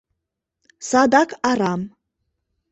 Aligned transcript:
Садак 0.89 1.29
арам. 1.49 1.81